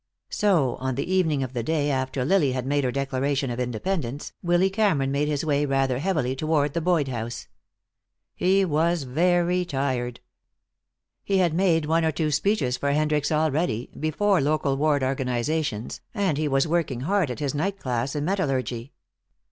So, 0.31 0.77
on 0.79 0.95
the 0.95 1.13
evening 1.13 1.43
of 1.43 1.53
the 1.53 1.61
day 1.61 1.91
after 1.91 2.25
Lily 2.25 2.53
had 2.53 2.65
made 2.65 2.83
her 2.83 2.91
declaration 2.91 3.51
of 3.51 3.59
independence, 3.59 4.33
Willy 4.41 4.71
Cameron 4.71 5.11
made 5.11 5.27
his 5.27 5.45
way 5.45 5.63
rather 5.63 5.99
heavily 5.99 6.35
toward 6.35 6.73
the 6.73 6.81
Boyd 6.81 7.07
house. 7.09 7.47
He 8.33 8.65
was 8.65 9.03
very 9.03 9.63
tired. 9.63 10.19
He 11.23 11.37
had 11.37 11.53
made 11.53 11.85
one 11.85 12.03
or 12.03 12.11
two 12.11 12.31
speeches 12.31 12.77
for 12.77 12.93
Hendricks 12.93 13.31
already, 13.31 13.91
before 13.99 14.41
local 14.41 14.75
ward 14.75 15.03
organizations, 15.03 16.01
and 16.15 16.35
he 16.35 16.47
was 16.47 16.67
working 16.67 17.01
hard 17.01 17.29
at 17.29 17.37
his 17.39 17.53
night 17.53 17.77
class 17.77 18.15
in 18.15 18.25
metallurgy. 18.25 18.93